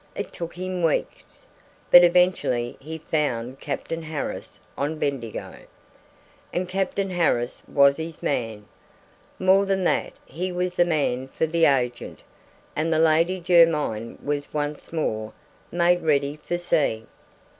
It 0.15 0.33
took 0.33 0.55
him 0.55 0.81
weeks, 0.81 1.45
but 1.91 2.03
eventually 2.03 2.75
he 2.79 2.97
found 2.97 3.59
Captain 3.59 4.01
Harris 4.01 4.59
on 4.75 4.97
Bendigo, 4.97 5.53
and 6.51 6.67
Captain 6.67 7.11
Harris 7.11 7.61
was 7.67 7.97
his 7.97 8.23
man. 8.23 8.65
More 9.37 9.63
than 9.67 9.83
that 9.83 10.13
he 10.25 10.51
was 10.51 10.73
the 10.73 10.85
man 10.85 11.27
for 11.27 11.45
the 11.45 11.65
agent; 11.65 12.23
and 12.75 12.91
the 12.91 12.97
Lady 12.97 13.39
Jermyn 13.39 14.17
was 14.25 14.51
once 14.51 14.91
more 14.91 15.33
made 15.71 16.01
ready 16.01 16.37
for 16.37 16.57
sea. 16.57 17.05